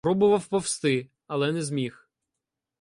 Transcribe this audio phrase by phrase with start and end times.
[0.01, 2.09] Пробував повзти, але не зміг.